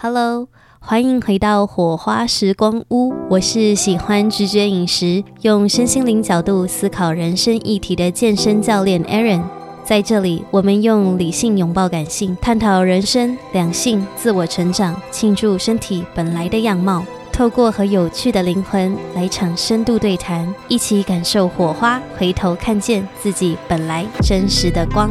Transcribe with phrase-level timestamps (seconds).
[0.00, 0.46] Hello，
[0.78, 3.12] 欢迎回到火花时光屋。
[3.28, 9.42] 我是喜欢直觉饮食，用身心灵角度思考人生议题的健身教练 Aaron。
[9.82, 17.04] 在这里，我们用理性拥抱感性，探讨人生、两性、自我成长，庆祝身体本来的样貌。
[17.32, 25.10] 透过和有趣的灵魂来场深度对谈，一起感受火花，回头看见自己本来真实的光。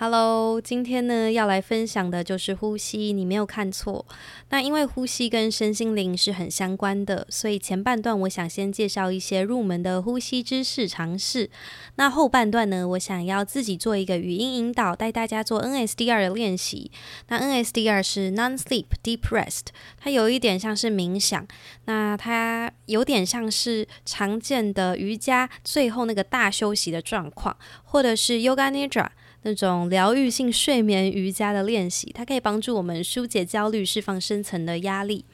[0.00, 4.06] Hello，今天呢要来分享的就是呼吸，你没有看错。
[4.50, 11.50] 那因为呼吸跟身心灵是很相关的，所以前半段我想先介绍一些入门的呼吸知识常识。
[11.96, 16.92] 那后半段呢，我想要自己做一个语音引导，带大家做 NSDR 的练习。
[17.26, 19.64] 那 NSDR 是 Non-Sleep Deep Rest，
[19.98, 21.44] 它有一点像是冥想，
[21.86, 29.08] 那它有点像是常见的瑜伽最后那个大休息的状况，或者是 Yoga Nidra。
[29.42, 35.24] 那种疗愈性睡眠瑜伽的练习，它可以帮助我们疏解焦虑，释放深层的压力。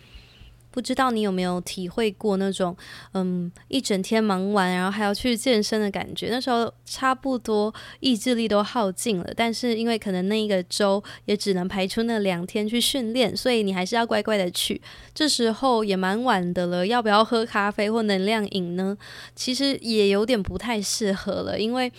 [0.71, 2.77] 不知道你有没有体会过那种，
[3.13, 6.31] 嗯，一整天忙完，然后还要去健身的感觉？
[6.31, 14.83] 那时候差不多意志力都耗尽了，但是因为可能那一个周也只能排出那两天去训练，所以你还是要乖乖的去。
[15.15, 18.99] 这时候也蛮晚的了，要不要喝咖啡或能量饮呢？
[19.37, 21.93] 其实也有点不太适合了，因为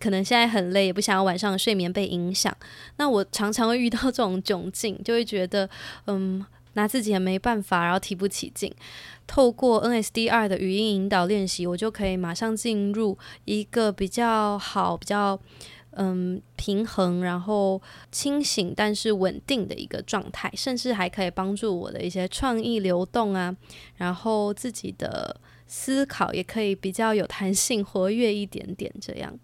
[0.00, 2.56] 可能现在很累，也不想要晚上的睡眠被影响。
[2.96, 5.68] 那我常常会遇到这种窘境，就会觉得，
[6.06, 6.44] 嗯。
[6.76, 8.70] 拿自己也没办法，然后提不起劲。
[9.26, 15.40] 透过 NSDR 的语音引导练习，我就可以马上进入一个比较好、比较
[15.92, 17.80] 嗯平衡，然后
[18.12, 23.56] 清醒但是稳定的一个状态，甚至还可以帮助我的一些创意流动啊，
[23.96, 25.34] 然后自己的
[25.66, 28.92] 思考也可以比较有弹性、活跃一点点。
[29.00, 29.34] 这样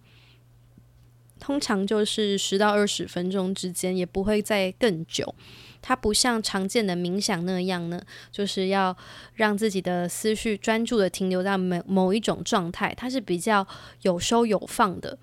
[1.42, 5.34] 通常就是十到二十分钟之间，也不会再更久。
[5.82, 8.96] 它不像常见的冥想那样呢，就是要
[9.34, 13.66] 让自己的思绪专注的停留在某某一种状态，它是比较
[14.02, 15.18] 有收有放的，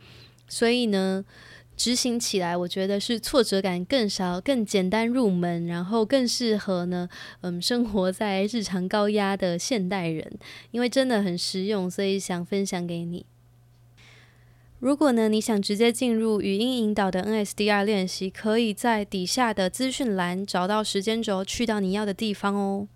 [0.50, 1.24] 所以呢，
[1.78, 7.08] 执行起来我觉得是挫折感更少、更简单入门，然后更适合呢，
[7.40, 10.29] 嗯，生活在日常高压的现代人，
[10.72, 13.25] 因为真的很实用，所以想分享给你。
[14.79, 22.88] 如果呢，你想直接进入语音引导的 NSDR 练习，可以在底下的资讯栏找到时间轴，去到你要的地方哦。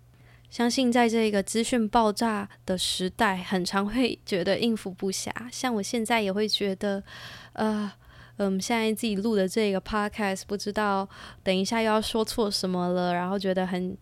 [0.48, 5.30] 相信在这个资讯爆炸的时代，很常会觉得应付不暇。
[5.52, 7.02] 像我现在也会觉得，
[7.52, 7.92] 呃，
[8.36, 11.06] 嗯，现在自己录的这个 podcast，不知道
[11.42, 13.94] 等一下又要说错什么了，然后觉得很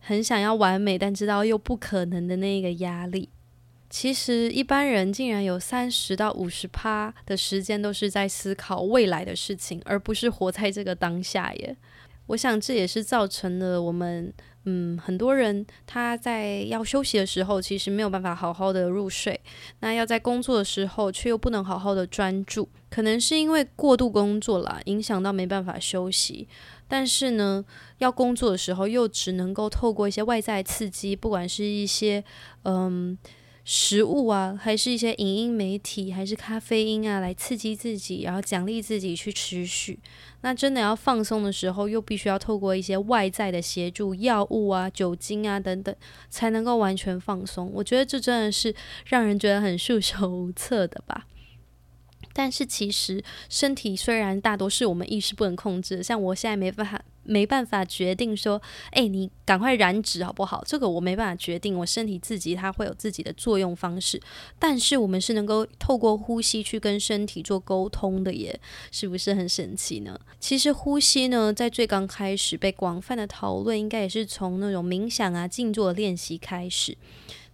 [0.00, 3.28] 很想要完美，但知道又不可能的那个压力。
[3.90, 11.76] 其实一般人竟然有三十到五十趴的时间都是在思考未来的事情，而不是活在这个当下耶。
[12.26, 14.30] 我想这也是造成了我们，
[14.66, 19.34] 嗯，很多人他在要休息的时候，其实没有办法好好的入睡；
[19.80, 26.46] 那要在工作的时候，却又不能好好的专注，可能是因为过度工作啦，影响到没办法休息。
[26.86, 27.64] 但是呢，
[27.96, 32.22] 要工作的时候，又只能够透过一些外在刺激，不管是一些，
[32.64, 33.16] 嗯。
[33.70, 39.98] 食物啊，还是一些影音媒体，还是咖啡因啊，来刺激自己，然后奖励自己去持续。
[40.40, 45.94] 那真的要放松的时候，又必须要透过一些外在的协助，药物啊、酒精啊等等，
[46.30, 47.70] 才能够完全放松。
[47.74, 48.74] 我觉得这真的是
[49.04, 51.26] 让人觉得很束手无策的吧。
[52.38, 57.02] 但是其实身体虽然大多是我们意识不能控制，像我现在没办法。
[57.30, 58.58] 没办法决定说，
[58.90, 60.64] 哎，你赶快燃脂好不好？
[60.66, 64.18] 这个我没办法决定，我身体自己它会有自己的作用方式。
[64.58, 68.58] 但是我们是能够透过呼吸去跟身体做沟通的耶，
[68.90, 70.18] 是不是很神奇呢？
[70.40, 76.96] 其实呼吸呢，在最刚开始被广泛的讨论，应该也是从那种冥想啊、静坐练习开始。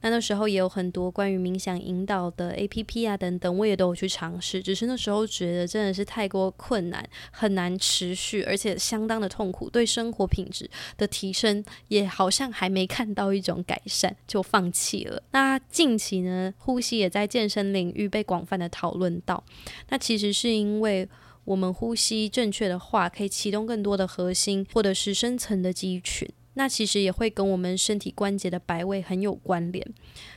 [0.04, 4.62] 那那时候也有很多关于冥想引导的 APP 啊等等，我也都有去尝试。
[4.62, 10.68] 只是那时候觉得真的是太过困难，很难持续，而且相当的痛苦，对生活品质
[10.98, 15.22] 的提升也好像还没看到一种改善，就放弃了。
[15.30, 19.42] 那近期呢，呼吸也在健身领域被广泛的讨论到。
[19.88, 21.08] 那其实是因为
[21.46, 26.28] 我们呼吸正确的话，可以启动更多的核心或者是深层的肌群。
[26.54, 29.86] 那其实也会跟我们身体关节的摆位很有关联。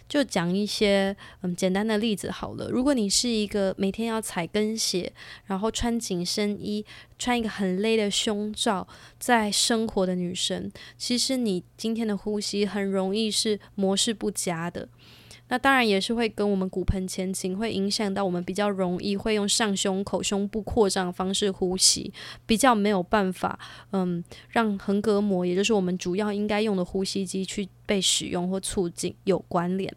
[0.09, 2.69] 就讲一些嗯简单的例子好了。
[2.69, 5.11] 如果你是一个每天要踩跟鞋，
[5.45, 6.85] 然后穿紧身衣，
[7.19, 8.87] 穿一个很勒的胸罩，
[9.19, 14.87] 在生活的女生，其实你今天的呼吸很容易是模式不佳的。
[15.49, 22.11] 那当然也是会跟我们骨盆前倾，会影响到我们比较容易会用上胸口、胸部扩张的方式呼吸，
[22.45, 23.57] 比较没有办法，
[23.91, 29.93] 嗯，让横膈膜，也就是我们主要应该用的呼吸肌去被使用或促进有关联。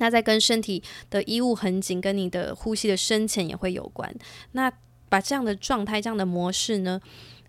[0.00, 4.14] 那在跟身体的衣物很紧，跟你的呼吸的深浅也会有关。
[4.52, 4.70] 那
[5.08, 7.00] 把这样的状态、这样的模式呢，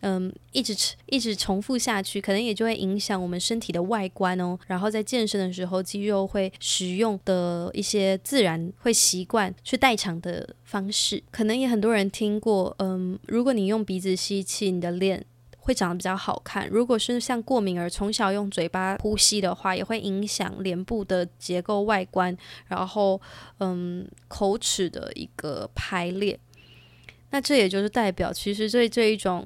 [0.01, 0.74] 嗯，一直
[1.07, 4.57] 一直重复下去，可能也就会影响我们身体的外观哦。
[4.66, 12.74] 然后在健身的时候，肌肉会使用的一些自然会习惯去代偿的方式，可能也很多人听过。
[12.80, 15.25] 嗯，如果你用鼻子吸气，你的脸
[15.57, 16.69] 会长得比较好看。
[16.69, 22.36] 如果是像过敏儿从小用嘴巴呼吸的话，也会影响脸部的结构外观，
[22.68, 23.19] 然后
[23.57, 26.40] 嗯，口齿的一个排列。
[27.31, 29.46] 那这也就是代表，其实对这一种。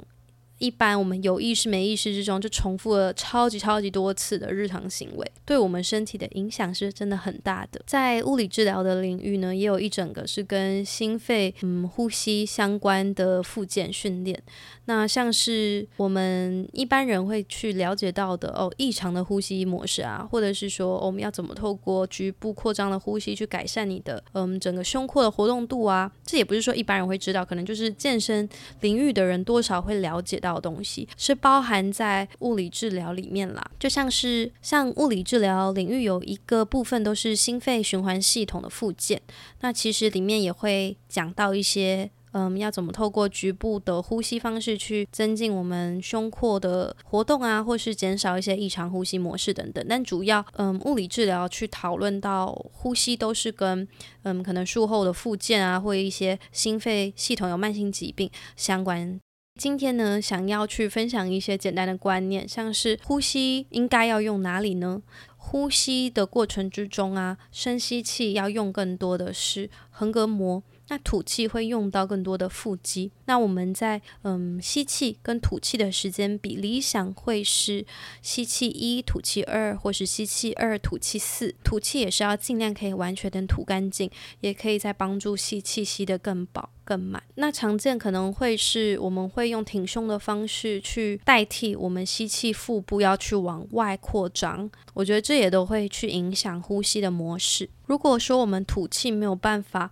[0.64, 7.82] 一般我们有意识没意识之中就重复了超级超级多次的日常行为，对我们身体的影响是真的很大的。
[7.86, 14.42] 在物理治疗的领域呢，也有一整个是跟心肺、嗯呼吸相关的复健训练。
[14.86, 26.10] 那像是我们一般人会去了解到的哦，异常的呼吸模式啊，或者是说，我们要怎么透过局部扩张的呼吸去改善你的嗯整个胸廓的活动度啊？
[26.26, 28.48] 这也不是说一般人会知道，可能就是健身
[28.80, 30.53] 领域的人多少会了解到。
[30.56, 39.22] 的东西是包含在物理治疗里面啦，就像是像物理治疗领域有一个部分都是心肺循环系统的附件，
[39.62, 49.86] 那其实里面也会讲到一些，嗯，要怎么透过局部的呼吸方式去增进我们胸廓的活动啊，或是减少一些异常呼吸模式等等。
[49.88, 53.88] 但主要，嗯，物理治疗去讨论到呼吸都是跟，
[54.24, 59.20] 嗯，可能术后的复健啊，或一些心肺系统有慢性疾病相关。
[59.56, 65.04] 今天呢，想要去分享一些简单的观念，像是呼吸应该要用哪里呢？
[65.38, 70.64] 呼吸的过程之中啊，深吸气要用更多的是横膈膜。
[70.90, 73.12] 那吐气会用到更多的腹肌。
[73.26, 77.86] 那我们在嗯吸气跟吐气的时间比，理想会是
[78.22, 81.56] 吸气一，吐气二，或是吸气二，吐气四。
[81.64, 87.24] 吐气也是要尽量可以完全的吐干净，也可以再帮助吸气吸得更饱更满。
[87.36, 94.70] 那常见可能会是我们会用挺胸的方式去代替我们吸气，腹部要去往外扩张。
[94.94, 97.70] 我觉得这也都会去影响呼吸的模式。
[97.86, 99.90] 如果说我们吐气没有办法。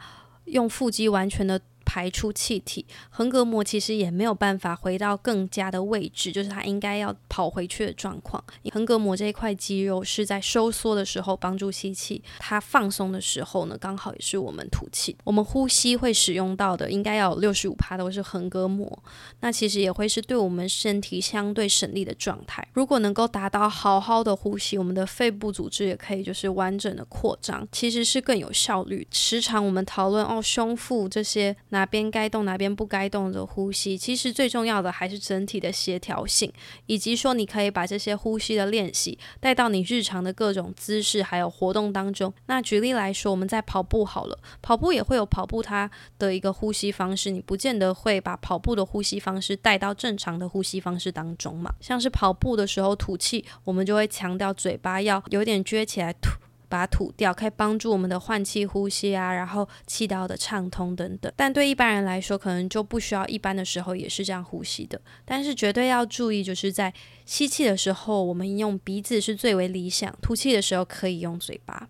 [0.52, 1.60] 用腹肌完全的。
[1.92, 8.42] 排出气体，横膈膜其实也没有办法回到更加的位置，就是它应该要跑回去的状况。
[8.72, 15.18] 横膈膜这一块肌肉是在收缩的时候帮助吸气，它放松的时候呢，刚好也是我们吐气。
[15.26, 19.04] 我们呼吸会使用到的，应该要有六十五趴都是横膈膜，
[19.42, 22.66] 那其实也会是对我们身体相对省力的状态。
[22.72, 29.06] 如果能够达到好好的呼吸，我们的肺部组织也可以就是完整的扩张，其实是更有效率。
[29.12, 36.54] 时常我们讨论哦，胸腹这些哪边该动哪边不该动的呼吸，其实最重要的还是整体的协调性，
[36.86, 42.32] 以及说你可以把这些呼吸的练习带到你日常的各种姿势还有活动当中。
[42.46, 45.90] 那举例来说，我们在跑步好了，跑步也会有跑步它
[46.20, 51.74] 的一个呼吸方式，你不见得会把跑步的呼吸方式带到正常的呼吸方式当中嘛。
[51.82, 56.30] 像是跑步的时候吐气，我们就会强调嘴巴要有点撅起来吐。
[56.72, 61.32] 把它吐掉，可以帮助我们的换气呼吸啊，然后气道的畅通等等。
[61.36, 65.00] 但对一般人来说，可能就不需要，一般的时候也是这样呼吸的。
[65.26, 66.94] 但是绝对要注意，就是在
[67.26, 71.90] 吸气的时候，我们用鼻子是最为理想；吐气的时候可以用嘴巴。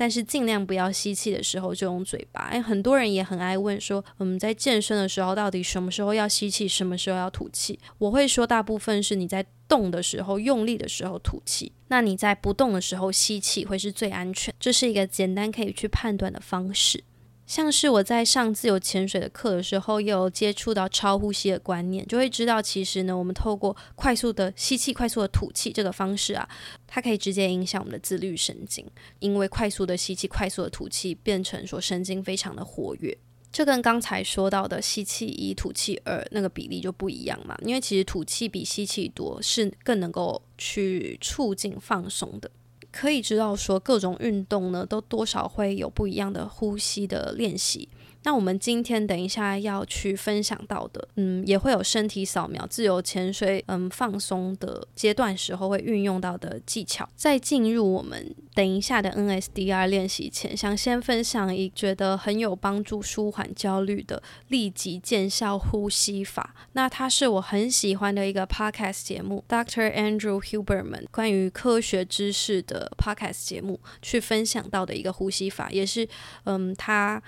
[0.00, 7.78] 但是尽量不要吸气的时候就用嘴巴，诶，很多人也很爱问说，我们在健身的时候到底什么时候要吸气，什么时候要吐气？
[7.98, 14.54] 我会说，大部分是你在动的时候用力的时候吐气，那你在不动的时候吸气会是最安全。
[14.58, 17.04] 这是一个简单可以去判断的方式。
[17.50, 26.48] 像是我在上自由潜水的课的时候，有接触到超呼吸的观念，就会知道其实呢，我们透过快速的吸气、快速的吐气这个方式啊，
[26.86, 28.86] 它可以直接影响我们的自律神经，
[29.18, 33.18] 因为快速的吸气、快速的吐气，变成说神经非常的活跃。
[33.50, 42.48] 这跟刚才说到的吸气一、吐气二那个比例就不一样嘛，因为其实吐气比吸气多，是更能够去促进放松的。
[42.92, 47.88] 可以知道说，各种运动呢，都多少会有不一样的呼吸的练习。
[48.22, 57.08] 那我们今天等一下要去分享到的，嗯，也会有身体扫描、自由潜水，嗯，放松的阶段时候会运用到的技巧。
[57.16, 66.54] 在进入我们等一下的 NSDR 练习前，想先分享一觉得很有帮助、舒缓焦虑的立即见效呼吸法。
[66.72, 69.90] 那它是我很喜欢的一个 podcast 节目，Dr.
[69.94, 76.06] Andrew Huberman 关于科学知识的 podcast 节目去分享到的一个呼吸法，也是，
[76.44, 77.22] 嗯，他。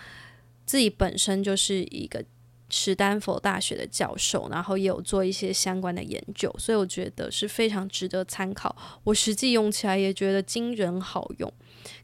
[0.73, 2.25] 自己本身就是一个
[2.71, 8.75] 史丹佛大学的教授，然后也有做一些相关的研究，所以我觉得是非常值得参考。
[9.05, 11.53] 我实际用起来也觉得惊人好用。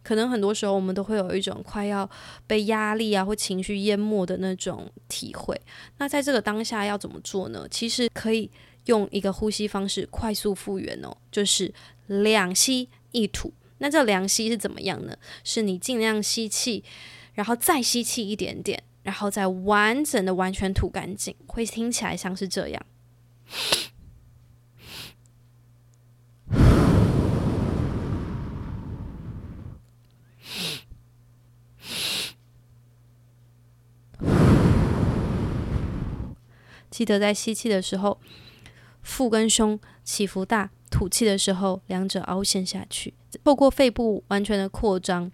[0.02, 2.06] 可能很多时候我们都会有一种快要
[2.46, 5.58] 被压力啊或情绪淹没的那种体会。
[5.96, 7.66] 那在这个当下要怎么做呢？
[7.70, 8.50] 其实可以
[8.84, 11.72] 用一个呼吸方式快速复原哦，就是
[12.08, 13.50] 两吸一吐。
[13.78, 15.16] 那这两吸是怎么样呢？
[15.42, 16.84] 是你尽量吸气。
[17.38, 22.84] 然后再吸气一点点，然后再完整的完全吐干净，会听起来像是这样。
[36.90, 38.18] 记得在吸气的时候，
[39.02, 43.14] 腹跟胸起伏大；吐气的时候，两者凹陷下去，
[43.44, 45.30] 透过肺部完全的扩张。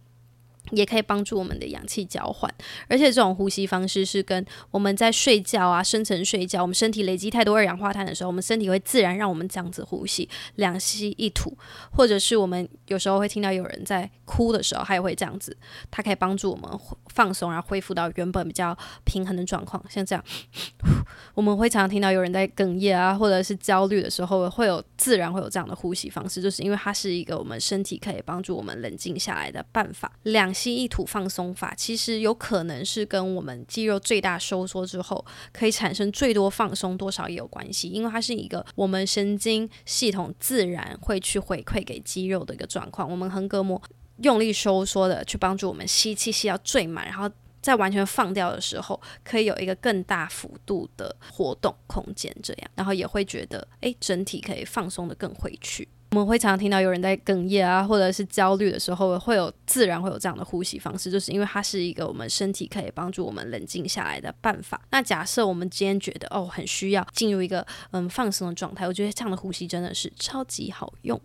[0.70, 2.52] 也可以帮助我们的氧气交换，
[2.88, 11.56] 而且这种呼吸方式是跟我们在睡觉啊、深层睡觉，我们身体累积太多二氧化碳的时候，我们身体会自然让我们这样子呼吸，两吸一吐，
[11.90, 15.56] 或者是我们有时候会听到有人在哭的时候，他也会这样子，
[15.90, 16.70] 它可以帮助我们
[17.12, 20.24] 放松，然后恢复到原本比较平衡的状况，像这样。
[21.34, 30.10] 我们会常常听到有人在哽咽啊，或者是焦虑的时候，会有自然会有这样的呼吸方式，就是因为它是一个我们身体可以帮助我们冷静下来的办法。
[30.22, 43.10] 两吸一吐放松法，其实有可能是跟我们肌肉最大收缩之后可以产生最多放松多少也有关系，因为它是一个我们神经系统自然会去回馈给肌肉的一个状况。
[43.10, 43.82] 我们横膈膜
[44.18, 47.28] 用力收缩的去帮助我们吸气吸到最满，然后。
[47.64, 55.88] 在完全放掉的时候，可以有一个更大幅度的活动空间，这样，然后也会觉得，诶，整体可以放松得更回去。
[56.14, 64.80] 我们会常常听到有人在哽咽啊，或者是焦虑的时候，会有自然会有这样的呼吸方式，就是因为它是一个我们身体可以帮助我们冷静下来的办法。
[64.92, 71.20] 那假设我们今天觉得哦，很需要进入一个嗯放松的状态，我觉得这样的呼吸真的是超级好用。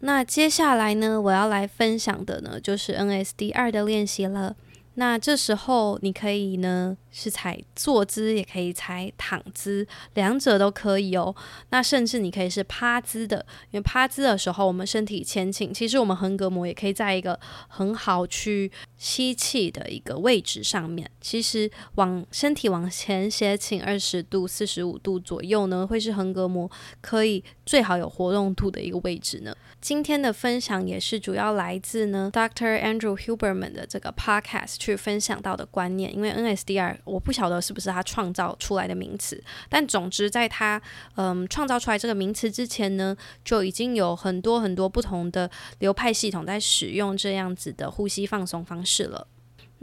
[0.00, 4.56] 那接下来呢，我要来分享的呢，就是 NSD 二的练习了。
[4.94, 11.32] 那这时候你可以呢，是踩坐姿，也可以踩躺姿，两者都可以哦。
[11.70, 17.38] 那甚至你可以是趴姿的，因为趴姿的时候，我们身体前倾，其实我们横膈膜也可以在一个
[17.68, 21.08] 很好去吸气的一个位置上面。
[21.20, 29.54] 其实往身体往前斜倾二十度、四十五度左右呢，会是横膈膜可以最好有活动度的一个位置呢。
[29.80, 32.80] 今天的分享也是主要来自呢，Dr.
[32.80, 36.14] Andrew Huberman 的这个 podcast 去分享到的观念。
[36.14, 40.80] 因为 NSDR 我不晓得是不是他创造出来的名词，但总之在他
[41.16, 49.26] 嗯创造出来这个名词之前呢，就已经有很多很多不同的流派系统在使用这样子的呼吸放松方式了。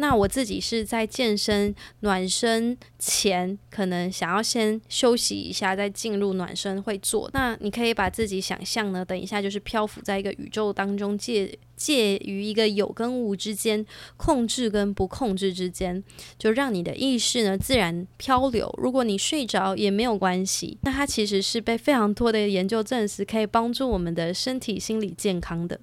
[0.02, 7.30] 那我自己是在健身暖身前，可能想要先休息一下，再进入暖身会做。
[7.34, 16.02] 那你可以把自己想象呢，等一下就是漂浮在一个宇宙当中，介介于一个有跟无之间，控制跟不控制之间，
[16.38, 18.74] 就让你的意识呢自然漂流。
[18.78, 20.78] 如果你睡着也没有关系。
[20.84, 25.78] 那它其实是被非常多的研究证实，可以帮助我们的身体心理健康的。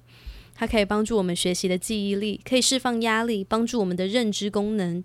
[0.59, 5.03] 它可以帮助我们学习的记忆力，可以释放压力，帮助我们的认知功能，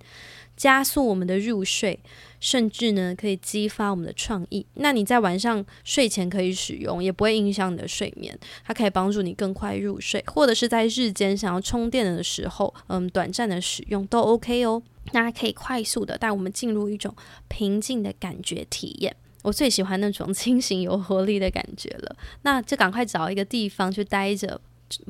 [0.57, 2.01] 加速我们的入睡，
[2.41, 4.65] 甚至呢可以激发我们的创意。
[4.75, 8.37] 那你在晚上睡前可以使用，也不会影响你的睡眠。
[8.65, 14.83] 它可以帮助你更快入睡，或者是在日间想要充电的时候，嗯，短暂的使用都 OK 哦。
[15.13, 17.15] 那它可以快速的带我们进入一种
[17.49, 19.15] 平静的感觉体验。
[19.43, 22.17] 我最喜欢那种 清醒有活力的感觉了。
[22.43, 24.61] 那就赶快找一个地方去待着。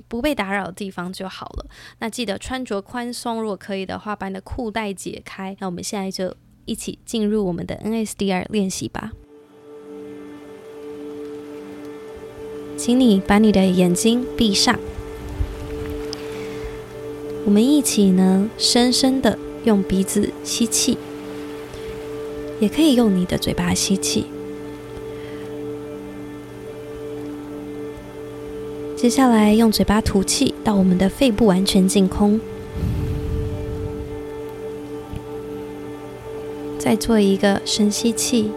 [0.08, 1.66] 不被打扰的地方就好了。
[1.98, 5.56] 那记得穿着宽松，如果可以的话，把你的裤带解开。
[5.60, 6.34] 那我们现在就
[6.64, 9.12] 一起进入我们的 NSDR 练习吧。
[12.76, 14.78] 请你把你的眼睛闭上，
[17.44, 20.98] 我们一起呢，深深的用鼻子吸气，
[22.58, 24.26] 也可以用你的嘴巴吸气。
[29.02, 32.40] 接下来用嘴巴吐气，到我们的肺部完全净空。
[36.78, 38.52] 再做一个深吸气，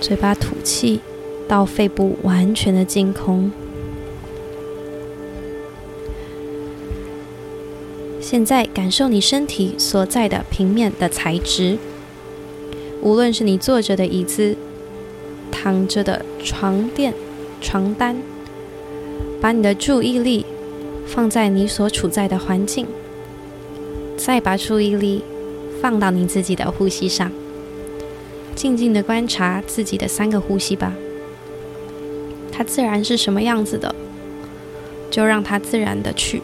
[0.00, 1.00] 嘴巴吐气，
[1.48, 3.50] 到肺部完全的净空。
[8.20, 11.78] 现在感受你身体所在的平面的材质，
[13.02, 14.56] 无论是你坐着的椅子、
[15.50, 17.14] 躺着的床垫、
[17.60, 18.16] 床单，
[19.40, 20.46] 把你的注意力
[21.06, 22.86] 放在你所处在的环境。
[24.16, 25.24] 再把注意力
[25.80, 27.32] 放到你自己的呼吸上，
[28.54, 30.92] 静静的观察自己的三个呼吸吧。
[32.52, 33.94] 它自然是什么样子的，
[35.10, 36.42] 就让它自然的去。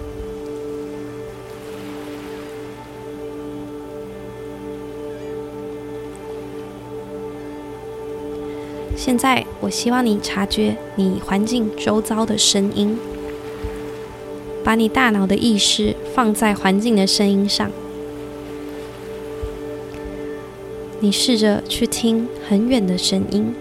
[9.07, 12.99] 现在，我希望你察觉你环境周遭的声音。
[14.65, 17.71] 把你大脑的意识放在环境的声音上，
[20.99, 23.55] 你试着去听很远的声音，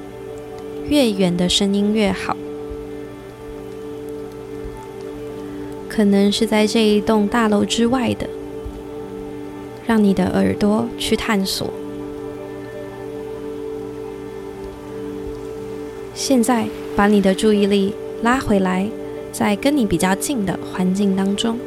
[0.89, 2.35] 越远的声音越好。
[5.87, 8.27] 可能是在这一栋大楼之外的，
[9.85, 11.71] 让你的耳朵去探索。
[16.27, 18.89] 现在，把你的注意力拉回来。
[19.31, 21.59] 在跟你比较近的环境当中，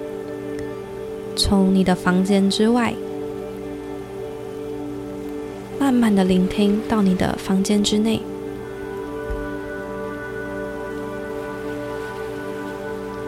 [1.36, 2.92] 从你的房间之外，
[5.78, 8.20] 慢慢的聆听到你的房间之内，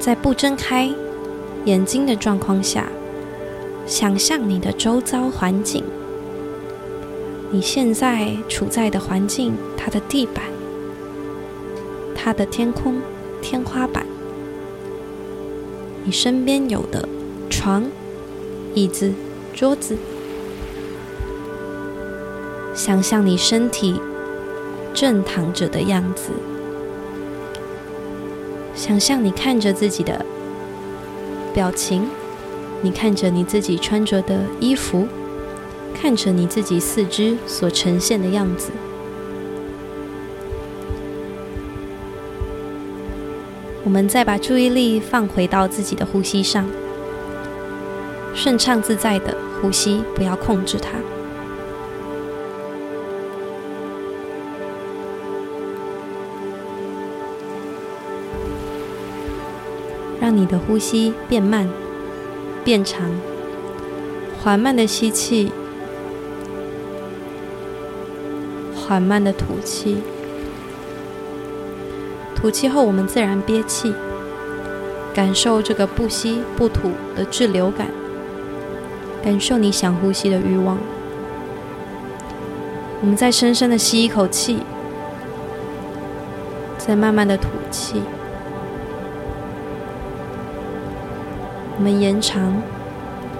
[0.00, 0.90] 在不睁开
[1.64, 2.88] 眼睛的状况下，
[3.86, 5.84] 想象你的周遭环境，
[7.52, 10.42] 你现在处在的环境，它的地板，
[12.22, 13.00] 它的天空，
[13.40, 14.04] 天花板。
[16.04, 17.08] 你身边有的
[17.48, 17.84] 床、
[18.74, 19.10] 椅子、
[19.54, 19.96] 桌子，
[22.74, 23.98] 想象你身体
[24.92, 26.28] 正躺着的样子，
[28.74, 30.24] 想象你看着自己的
[31.54, 32.06] 表情，
[32.82, 35.08] 你看着你自己穿着的衣服，
[35.94, 38.69] 看着你自己四肢所呈现的样子。
[43.90, 46.64] 我们再把注意力放回到自己的呼吸上，
[48.36, 50.90] 顺畅自在的呼吸，不要控制它，
[60.20, 61.68] 让你的呼吸变慢、
[62.62, 63.10] 变长，
[64.40, 65.50] 缓慢的吸气，
[68.72, 69.96] 缓慢的吐气。
[72.40, 73.94] 吐气后，我们自然憋气，
[75.12, 77.86] 感受这个不吸不吐的滞留感，
[79.22, 80.78] 感受你想呼吸的欲望。
[83.02, 84.60] 我们再深深的吸一口气，
[86.78, 88.00] 再慢慢的吐气。
[91.76, 92.54] 我们延长，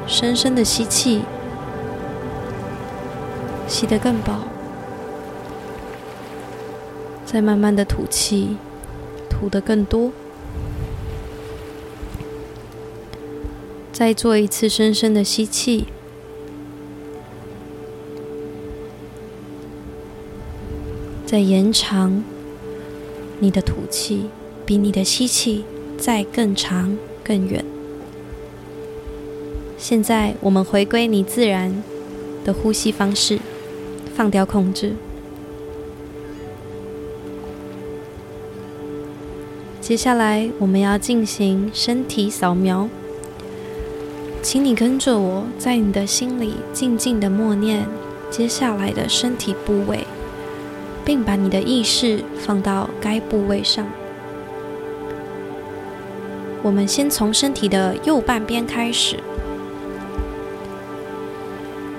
[0.06, 1.22] 深深的吸气，
[3.66, 4.40] 吸得更饱，
[7.24, 8.58] 再慢慢的吐气。
[9.40, 10.12] 吐得更多，
[13.90, 15.86] 再做一次深深的吸气，
[21.24, 22.22] 再延长
[23.38, 24.26] 你的吐气，
[24.66, 25.64] 比你的吸气
[25.96, 27.64] 再更长更远。
[29.78, 31.82] 现在我们回归你自然
[32.44, 33.38] 的呼吸方式，
[34.14, 34.92] 放掉控制。
[39.80, 42.88] 接下来我们要进行身体扫描，
[44.42, 47.86] 请你跟着我在你的心里静静的默念
[48.30, 50.06] 接下来的身体部位，
[51.04, 53.86] 并把你的意识放到该部位上。
[56.62, 59.16] 我们先从身体的右半边开始，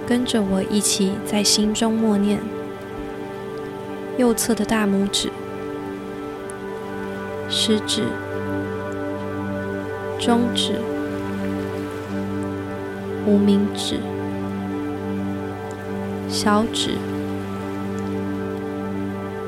[0.08, 2.40] 跟着我一起在心中默念
[4.18, 5.30] 右侧的大拇指。
[7.64, 8.02] 食指、
[10.20, 10.80] 中指、
[13.24, 14.00] 无名指、
[16.28, 16.98] 小指、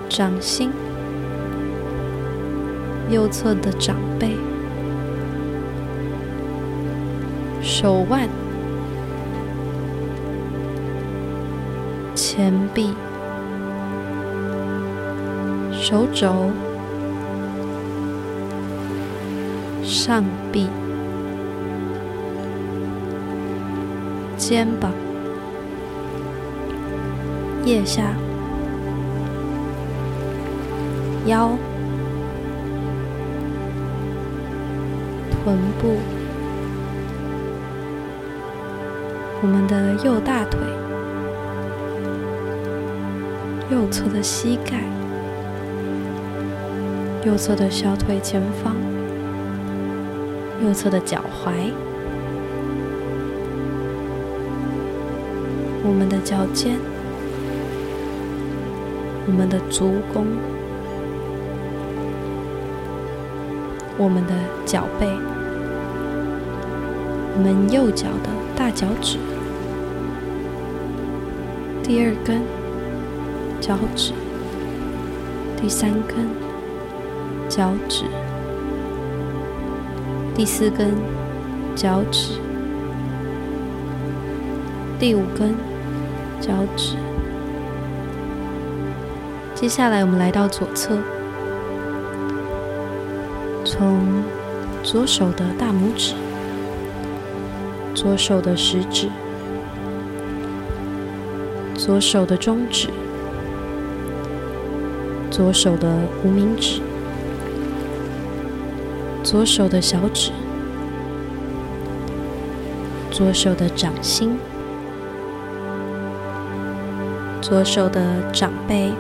[0.08, 0.70] 掌心、
[3.10, 4.38] 右侧的掌背、
[7.64, 8.30] 手腕、
[12.14, 12.94] 前臂、
[15.72, 16.52] 手肘。
[19.94, 20.68] 上臂、
[24.36, 24.92] 肩膀、
[27.64, 28.16] 腋下、
[31.28, 31.52] 腰、
[35.30, 36.00] 臀部，
[39.44, 40.60] 我们的右大腿、
[43.70, 44.82] 右侧的膝盖、
[47.24, 48.76] 右侧的小腿前方、
[50.64, 51.52] 右侧的脚踝。
[55.86, 56.80] 我们的脚尖，
[59.28, 60.26] 我们的足弓，
[63.98, 64.34] 我们的
[64.66, 65.08] 脚背，
[67.36, 69.18] 我们右脚的大脚趾，
[71.84, 72.42] 第二根
[73.60, 74.14] 脚趾，
[75.62, 76.30] 第三根
[77.50, 78.06] 脚趾，
[80.36, 80.96] 第四根
[81.76, 82.40] 脚趾，
[85.00, 85.54] 第五根。
[86.42, 86.98] 脚趾。
[89.56, 90.98] 接下来，我们来到左侧，
[93.64, 94.02] 从
[94.84, 96.16] 左手的大拇指、
[97.96, 99.08] 左手的食指、
[101.76, 102.90] 左手的中指、
[105.32, 105.88] 左手的
[106.26, 106.82] 无名指、
[109.34, 110.32] 左手的小指、
[113.10, 114.38] 左手的掌心。
[117.42, 118.00] 左手的
[118.32, 118.92] 掌背，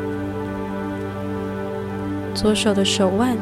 [2.33, 3.37] 左手的手腕、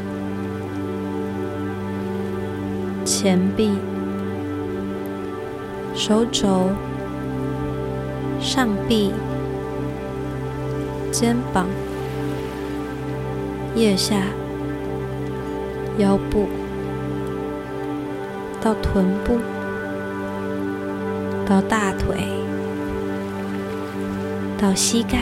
[3.06, 3.71] 前臂、
[5.95, 6.71] 手肘、
[8.41, 9.13] 上臂、
[11.10, 11.67] 肩膀、
[13.75, 14.17] 腋下、
[15.97, 16.47] 腰部，
[18.62, 19.39] 到臀部，
[21.45, 22.28] 到大腿。
[24.62, 25.17] 到膝盖、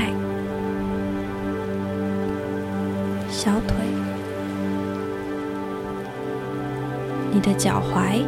[3.29, 3.77] 小腿、
[7.31, 8.21] 你的脚踝、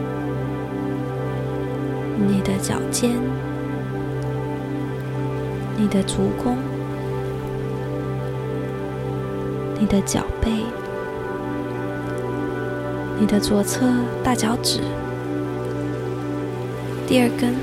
[2.17, 3.11] 你的脚尖、
[5.75, 6.55] 你的足弓、
[9.77, 10.63] 你的脚背、
[13.21, 13.85] 你的左侧
[14.23, 14.79] 大脚趾、
[17.05, 17.53] 第二根、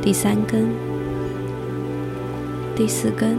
[0.00, 0.70] 第三根。
[2.74, 3.36] 第四根，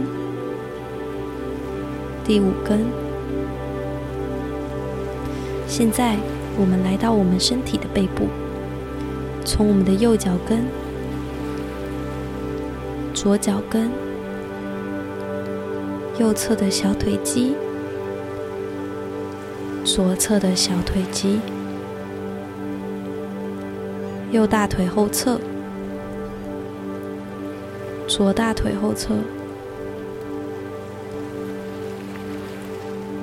[2.24, 2.78] 第五根。
[5.66, 6.16] 现在，
[6.56, 8.28] 我们来到我们身体的背部，
[9.44, 10.60] 从我们的右脚跟、
[13.12, 13.90] 左脚跟、
[16.20, 17.56] 右侧的小腿肌、
[19.94, 21.38] 左侧的小腿肌、
[24.30, 25.38] 右大腿后侧。
[28.08, 29.14] 左大腿后侧，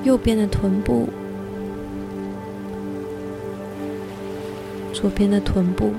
[0.04, 1.10] 右边的臀部，
[4.94, 5.94] 左边的臀部，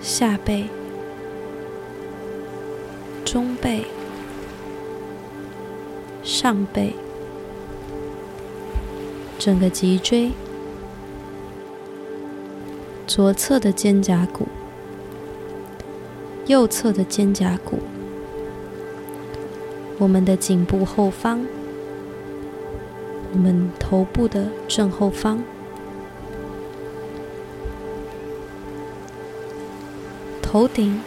[0.00, 0.64] 下背，
[3.26, 3.84] 中背，
[6.22, 6.94] 上背，
[9.40, 10.32] 整个脊椎，
[13.06, 14.46] 左侧的肩胛骨。
[16.46, 17.78] 右侧的肩胛骨，
[19.98, 21.40] 我们的颈部后方，
[23.32, 25.42] 我们头部的正后方，
[30.42, 31.00] 头顶，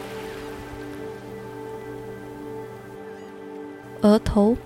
[4.01, 4.57] 额头，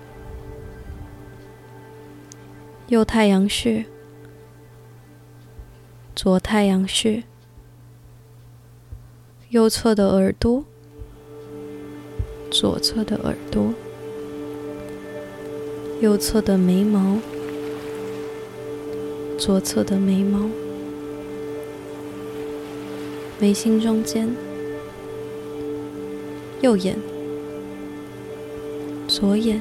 [2.88, 3.84] 右太阳穴，
[6.16, 7.22] 左太阳穴。
[9.50, 10.64] 右侧的耳朵，
[12.50, 13.74] 左侧的耳朵，
[16.00, 17.18] 右侧的眉毛，
[19.38, 20.48] 左侧的眉毛，
[23.38, 24.34] 眉心中间，
[26.62, 26.98] 右眼，
[29.06, 29.60] 左眼，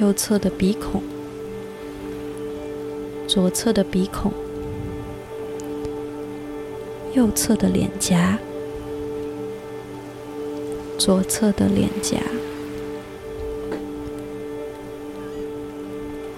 [0.00, 1.02] 右侧的鼻孔，
[3.26, 4.32] 左侧的鼻孔。
[7.12, 8.38] 右侧的脸颊，
[10.96, 12.16] 左侧的脸颊，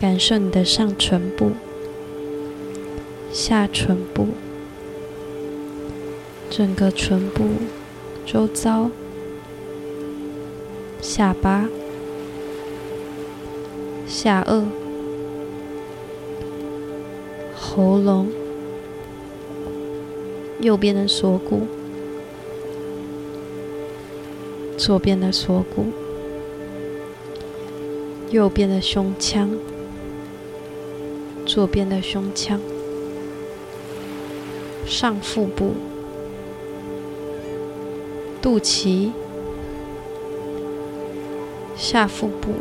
[0.00, 1.52] 感受你的上唇部、
[3.30, 4.26] 下唇部、
[6.50, 7.44] 整个唇部
[8.26, 8.90] 周遭、
[11.00, 11.68] 下巴、
[14.22, 14.62] 下颚、
[17.56, 18.28] 喉咙。
[20.60, 21.62] 右边的锁骨，
[24.78, 25.86] 左边的锁骨，
[28.30, 29.50] 右边的胸腔，
[31.44, 32.60] 左边的胸腔，
[34.86, 35.72] 上腹部，
[38.40, 39.10] 肚脐，
[41.74, 42.52] 下腹部。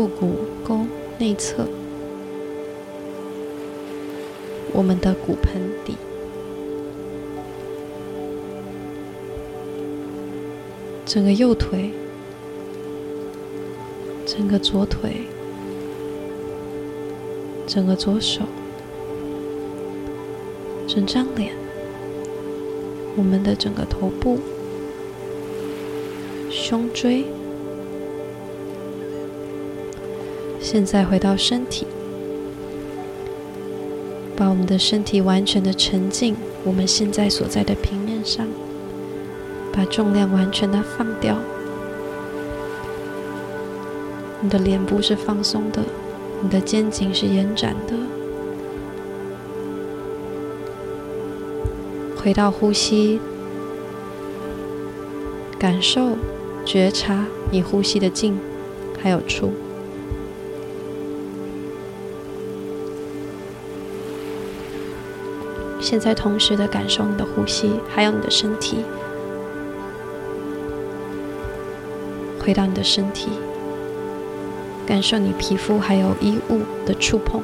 [0.00, 0.30] 腹股
[0.66, 0.86] 沟
[1.18, 1.66] 内侧，
[4.72, 5.94] 我们的骨盆底，
[11.04, 11.90] 整个右腿，
[14.24, 15.26] 整个左腿，
[17.66, 18.44] 整个左手，
[20.88, 21.52] 整张脸，
[23.18, 24.38] 我们的整个头部，
[26.48, 27.26] 胸椎。
[30.60, 31.86] 现在回到身体，
[34.36, 38.46] 把我们的身体完全的沉浸我们现在所在的平面上，
[39.72, 41.36] 把重量完全的放掉。
[44.42, 45.82] 你的脸部是放松的，
[46.42, 47.94] 你的肩颈是延展的。
[52.22, 53.18] 回到呼吸，
[55.58, 56.16] 感受、
[56.66, 58.38] 觉察你呼吸的进
[59.02, 59.50] 还有出。
[65.90, 68.84] 现在同时的感受你的呼吸，还有你的身体，
[72.38, 73.28] 回到你的身体，
[74.86, 77.42] 感受你皮肤还有衣物的触碰，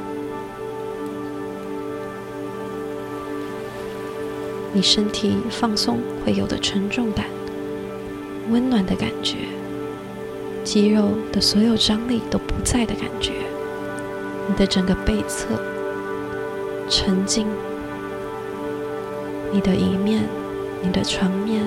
[4.72, 7.26] 你身体放松会有的沉重感，
[8.48, 9.38] 温暖的感觉，
[10.62, 13.32] 肌肉的所有张力都不在的感觉，
[14.46, 15.48] 你的整个背侧
[16.88, 17.44] 沉静。
[19.52, 20.24] 你的一面，
[20.82, 21.64] 你的床面，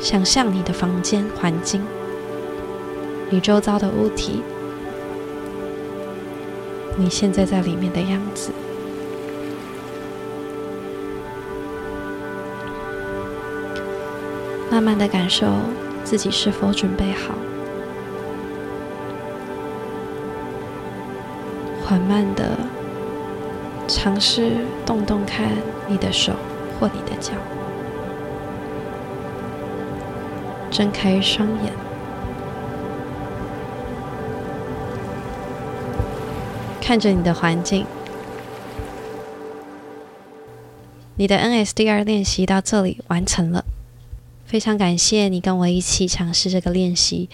[0.00, 1.82] 想象你的房间环境，
[3.28, 4.42] 你周遭的物体，
[6.96, 8.52] 你现在在里面的样子，
[14.70, 15.46] 慢慢的感受
[16.04, 17.34] 自己是否准备好。
[22.08, 22.56] 慢的
[23.86, 24.52] 尝试
[24.86, 25.46] 动动看
[25.86, 26.32] 你的手
[26.80, 27.34] 或你的脚，
[30.70, 31.72] 睁开双眼，
[36.80, 37.84] 看着你的环境。
[41.16, 43.64] 你的 NSDR 练习到这里完成了，
[44.46, 47.28] 非常感谢你跟我一起尝试这个练习。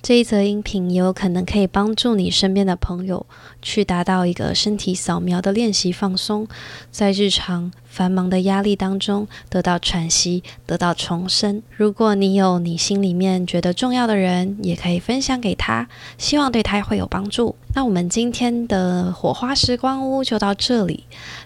[0.00, 3.26] 这一则音频也有可能可以帮助你身边的朋友
[3.60, 6.46] 去达到一个身体扫描的练习放松，
[6.90, 11.62] 在日常繁忙的压力当中得到喘息，得到重生。
[11.76, 17.56] 如果你有你心里面觉得重要的人，也可以分享给他，希望对他会有帮助。
[17.74, 21.04] 那我们今天的火花时光屋就到这里，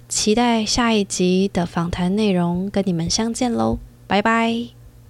[0.08, 4.81] 期待下一集的访谈内容跟你们相见喽，拜拜。